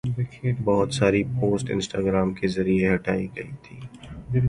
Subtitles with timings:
[0.63, 3.79] بہت ساری post Instagram کے ذریعہ ہٹائی گئی تھی